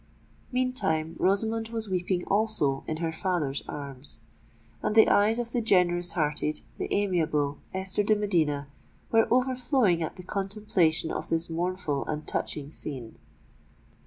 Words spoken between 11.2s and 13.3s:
this mournful and touching scene.